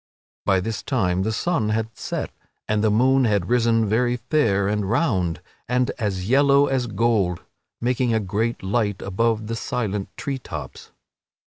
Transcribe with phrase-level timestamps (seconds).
[0.47, 2.31] By this time the sun had set
[2.67, 7.43] and the moon had risen very fair and round and as yellow as gold,
[7.79, 10.89] making a great light above the silent tree tops.